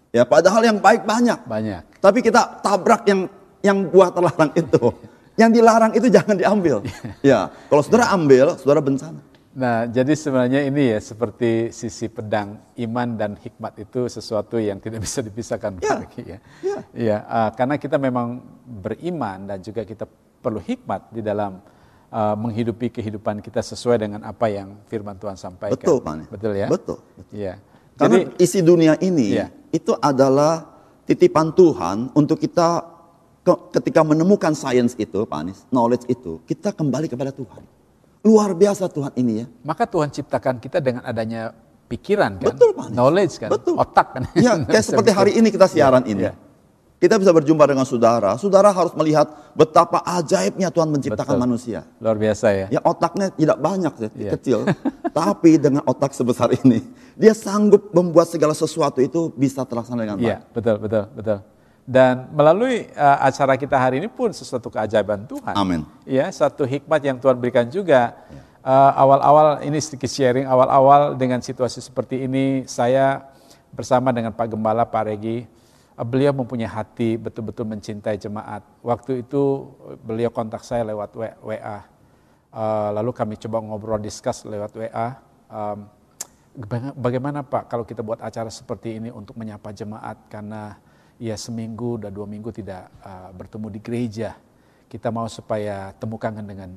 [0.10, 1.46] Ya, padahal yang baik banyak.
[1.46, 1.82] banyak.
[1.98, 3.26] Tapi kita tabrak yang
[3.62, 4.78] yang buah terlarang itu.
[5.40, 6.84] Yang dilarang itu jangan diambil.
[7.24, 9.24] Ya, kalau saudara ambil, saudara bencana.
[9.50, 15.02] Nah, jadi sebenarnya ini ya seperti sisi pedang iman dan hikmat itu sesuatu yang tidak
[15.08, 16.38] bisa dipisahkan Ya, lagi ya.
[16.62, 16.78] ya.
[16.94, 20.06] Iya, ah, karena kita memang beriman dan juga kita
[20.40, 21.60] perlu hikmat di dalam
[22.14, 25.76] uh, menghidupi kehidupan kita sesuai dengan apa yang firman Tuhan sampaikan.
[25.76, 26.32] Betul, Pak.
[26.32, 26.68] Betul ya?
[26.72, 26.98] Betul.
[27.36, 27.54] Iya.
[28.00, 29.52] Karena Jadi isi dunia ini Iya.
[29.76, 30.64] itu adalah
[31.04, 32.86] titipan Tuhan untuk kita
[33.72, 37.64] ketika menemukan sains itu, Pak Anies, knowledge itu, kita kembali kepada Tuhan.
[38.20, 39.46] Luar biasa Tuhan ini ya.
[39.64, 41.56] maka Tuhan ciptakan kita dengan adanya
[41.88, 42.96] pikiran kan, Betul, Pak Anies.
[43.00, 43.76] knowledge kan, Betul.
[43.80, 44.24] otak kan.
[44.36, 46.28] Ya, kayak seperti hari ini kita siaran ini.
[46.28, 46.34] Iya.
[47.00, 48.36] Kita bisa berjumpa dengan saudara.
[48.36, 51.46] Saudara harus melihat betapa ajaibnya Tuhan menciptakan Betul.
[51.48, 51.80] manusia.
[51.96, 52.68] Luar biasa ya.
[52.68, 54.32] Ya otaknya tidak banyak, ya, Iya.
[54.36, 54.60] kecil.
[55.16, 56.84] Tapi dengan otak sebesar ini,
[57.16, 60.28] dia sanggup membuat segala sesuatu itu bisa terlaksana dengan baik.
[60.28, 61.40] Iya, betul, betul, betul.
[61.90, 65.58] Dan melalui uh, acara kita hari ini pun sesuatu keajaiban Tuhan.
[65.58, 65.82] Amin.
[66.06, 68.14] Ya, satu hikmat yang Tuhan berikan juga.
[68.62, 73.26] Uh, awal-awal ini sedikit sharing, awal-awal dengan situasi seperti ini, saya
[73.74, 75.50] bersama dengan Pak Gembala, Pak Regi,
[75.98, 78.62] uh, beliau mempunyai hati betul-betul mencintai jemaat.
[78.86, 79.74] Waktu itu
[80.06, 81.90] beliau kontak saya lewat WA.
[82.54, 85.18] Uh, lalu kami coba ngobrol, discuss lewat WA.
[85.50, 85.90] Um,
[86.54, 90.78] Baga- Bagaimana Pak kalau kita buat acara seperti ini untuk menyapa jemaat karena
[91.20, 94.40] ya seminggu dan dua minggu tidak uh, bertemu di gereja.
[94.90, 96.72] Kita mau supaya temu kangen dengan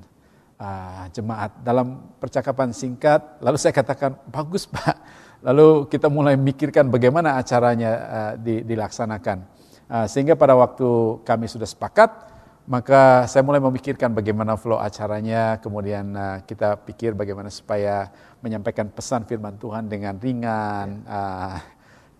[0.61, 1.63] uh, jemaat.
[1.65, 4.99] Dalam percakapan singkat, lalu saya katakan bagus Pak.
[5.43, 9.49] Lalu kita mulai mikirkan bagaimana acaranya uh, di- dilaksanakan.
[9.89, 12.11] Uh, sehingga pada waktu kami sudah sepakat,
[12.63, 19.27] maka saya mulai memikirkan bagaimana flow acaranya, kemudian uh, kita pikir bagaimana supaya menyampaikan pesan
[19.27, 21.59] firman Tuhan dengan ringan, uh,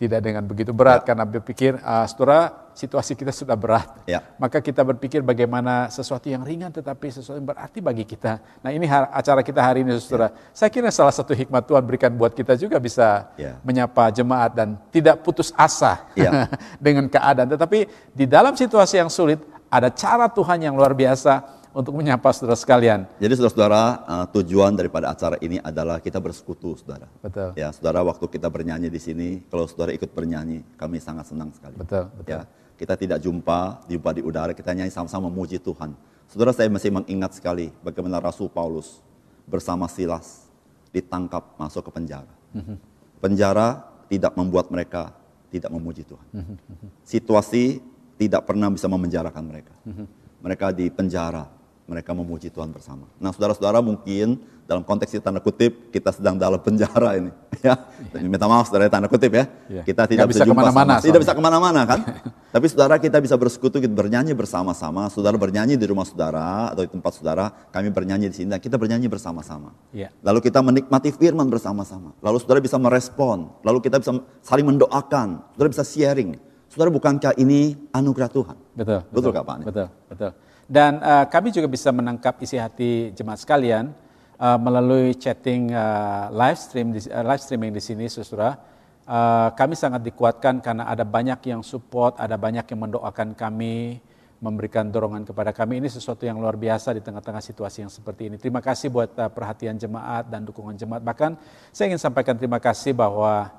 [0.03, 3.87] tidak dengan begitu berat, karena berpikir, uh, saudara, situasi kita sudah berat.
[4.11, 4.27] Ya.
[4.35, 8.43] Maka kita berpikir bagaimana sesuatu yang ringan tetapi sesuatu yang berarti bagi kita.
[8.67, 10.35] Nah ini acara kita hari ini, saudara.
[10.51, 13.63] Saya kira salah satu hikmat Tuhan berikan buat kita juga bisa Ya.
[13.63, 16.51] menyapa jemaat dan tidak putus asa Ya.
[16.83, 17.47] dengan keadaan.
[17.47, 19.39] Tetapi di dalam situasi yang sulit,
[19.71, 23.09] ada cara Tuhan yang luar biasa untuk menyapa saudara sekalian.
[23.17, 27.09] Jadi saudara-saudara, uh, tujuan daripada acara ini adalah kita bersekutu, saudara.
[27.25, 27.57] Betul.
[27.57, 31.77] Ya, saudara, waktu kita bernyanyi di sini, kalau saudara ikut bernyanyi, kami sangat senang sekali.
[31.81, 32.33] Betul, betul.
[32.33, 32.41] Ya,
[32.77, 35.97] kita tidak jumpa, jumpa di udara, kita nyanyi sama-sama memuji Tuhan.
[36.29, 39.05] Saudara, saya masih mengingat sekali bagaimana Rasul Paulus
[39.45, 40.49] bersama Silas
[40.93, 42.33] ditangkap masuk ke penjara.
[42.53, 42.77] Mhm.
[43.21, 45.13] Penjara tidak membuat mereka
[45.49, 46.27] tidak memuji Tuhan.
[46.33, 46.57] Mhm,
[47.05, 47.81] Situasi
[48.17, 49.75] tidak pernah bisa memenjarakan mereka.
[49.85, 50.05] Mhm.
[50.43, 51.47] Mereka di penjara,
[51.93, 53.05] mereka memuji Tuhan bersama.
[53.21, 57.29] Nah, saudara-saudara mungkin dalam konteks tanda kutip kita sedang dalam penjara ini,
[57.67, 57.77] ya.
[58.25, 59.45] Minta maaf saudara tanda kutip ya.
[59.69, 59.83] Iya.
[59.85, 62.01] Kita tidak Nggak bisa, ke mana-mana tidak bisa ke mana-mana kan.
[62.57, 65.13] Tapi saudara kita bisa bersekutu, kita bernyanyi bersama-sama.
[65.13, 68.81] Saudara bernyanyi di rumah saudara atau di tempat saudara, kami bernyanyi di sini dan kita
[68.81, 69.77] bernyanyi bersama-sama.
[69.93, 70.09] Iya.
[70.25, 72.17] Lalu kita menikmati firman bersama-sama.
[72.25, 73.53] Lalu saudara bisa merespon.
[73.61, 75.53] Lalu kita bisa saling mendoakan.
[75.57, 76.53] Saudara bisa sharing.
[76.73, 78.57] Saudara bukankah ini anugerah Tuhan?
[78.73, 79.01] Betul.
[79.13, 79.67] Betul nggak, Pak Anies?
[79.69, 80.31] Betul, betul.
[80.73, 83.93] Dan eh, kami juga bisa menangkap isi hati jemaat sekalian
[84.41, 88.57] eh, melalui chatting eh, live stream eh, live streaming di sini, saudara.
[89.05, 94.01] Eh, kami sangat dikuatkan karena ada banyak yang support, ada banyak yang mendoakan kami,
[94.41, 95.85] memberikan dorongan kepada kami.
[95.85, 98.41] Ini sesuatu yang luar biasa di tengah-tengah situasi yang seperti ini.
[98.41, 101.05] Terima kasih buat eh, perhatian jemaat dan dukungan jemaat.
[101.05, 101.37] Bahkan
[101.69, 103.53] saya ingin sampaikan terima kasih bahwa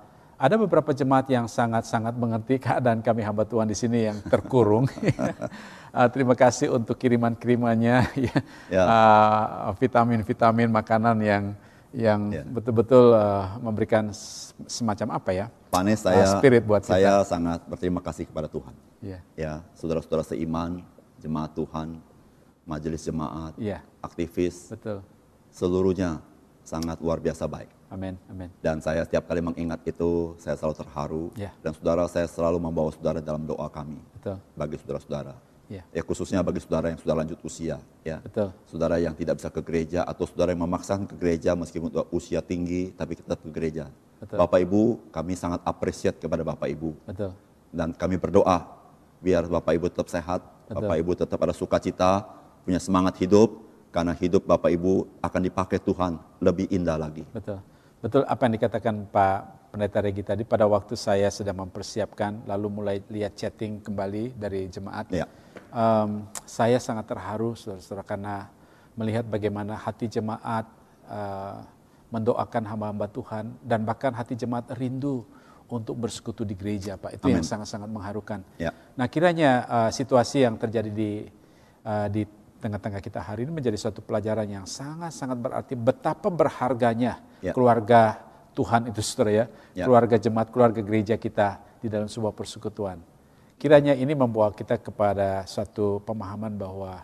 [0.44, 4.92] ada beberapa jemaat yang sangat-sangat mengerti keadaan kami hamba Tuhan di sini yang terkurung.
[5.94, 8.34] Ah, terima kasih untuk kiriman-kirimannya, ya.
[8.66, 8.82] Ya.
[8.82, 11.44] Ah, vitamin-vitamin makanan yang
[11.94, 12.42] yang Ya.
[12.50, 14.10] betul-betul ah, memberikan
[14.66, 15.46] semacam apa ya?
[15.70, 16.98] Pak Anies, saya, Ah, spirit buat kita.
[16.98, 18.74] saya sangat berterima kasih kepada Tuhan.
[19.06, 19.20] Iya.
[19.38, 20.82] Ya, saudara-saudara seiman,
[21.22, 22.02] jemaat Tuhan,
[22.66, 23.86] majelis jemaat, Iya.
[24.02, 25.06] aktivis, Betul.
[25.54, 26.26] seluruhnya
[26.66, 27.70] sangat luar biasa baik.
[27.94, 28.50] Amin, amin.
[28.58, 31.26] Dan saya setiap kali mengingat itu, saya selalu terharu.
[31.38, 31.54] Ya.
[31.62, 34.02] Dan saudara, saya selalu membawa saudara dalam doa kami.
[34.18, 34.42] Betul.
[34.58, 35.38] Bagi saudara-saudara.
[35.70, 35.86] Ya.
[35.94, 37.80] Ya khususnya bagi saudara yang sudah lanjut usia.
[38.04, 38.52] ya Betul.
[38.68, 42.44] Saudara yang tidak bisa ke gereja atau saudara yang memaksakan ke gereja meskipun sudah usia
[42.44, 43.88] tinggi tapi tetap ke gereja.
[44.20, 44.38] Betul.
[44.44, 46.92] Bapak Ibu, kami sangat appreciate kepada Bapak Ibu.
[47.08, 47.32] Betul.
[47.72, 48.70] Dan kami berdoa
[49.24, 50.84] biar Bapak Ibu tetap sehat, Betul.
[50.84, 52.28] Bapak Ibu tetap ada sukacita,
[52.68, 57.24] punya semangat hidup, karena hidup Bapak Ibu akan dipakai Tuhan lebih indah lagi.
[57.32, 57.62] Betul.
[58.04, 63.00] Betul apa yang dikatakan Pak Pendeta Regi tadi pada waktu saya sedang mempersiapkan lalu mulai
[63.08, 65.08] lihat chatting kembali dari jemaat.
[65.08, 65.24] Ya.
[65.72, 68.52] Em, saya sangat terharu saudara-saudara karena
[69.00, 70.68] melihat bagaimana hati jemaat
[71.08, 71.58] eh,
[72.12, 75.24] mendoakan hamba-hamba Tuhan dan bahkan hati jemaat rindu
[75.72, 77.24] untuk bersekutu di gereja Pak.
[77.24, 78.44] Itu yang sangat-sangat mengharukan.
[78.60, 78.76] Ya.
[79.00, 81.24] Nah kiranya eh, situasi yang terjadi di
[81.88, 82.28] eh, di
[82.64, 87.52] tengah-tengah kita hari ini menjadi suatu pelajaran yang sangat-sangat berarti betapa berharganya ya.
[87.52, 88.24] keluarga
[88.56, 89.46] Tuhan itu saudara ya,
[89.76, 93.02] ya, keluarga jemaat, keluarga gereja kita di dalam sebuah persekutuan.
[93.60, 97.04] Kiranya ini membawa kita kepada satu pemahaman bahwa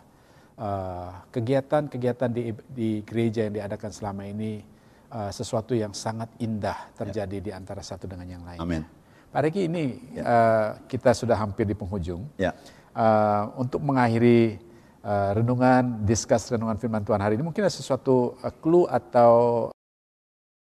[0.56, 4.62] eh, kegiatan-kegiatan uh, di, di gereja yang diadakan selama ini
[5.10, 7.45] uh, sesuatu yang sangat indah terjadi ya.
[7.50, 8.60] di antara satu dengan yang lain.
[8.62, 8.84] Amin.
[9.30, 12.26] Pak Riki ini uh, kita sudah hampir di penghujung.
[12.38, 12.54] Ya.
[12.93, 14.68] Uh, untuk mengakhiri
[14.99, 17.47] Eh, renungan, discuss renungan firman Tuhan hari ini.
[17.47, 19.71] Mungkin ada sesuatu eh, clue atau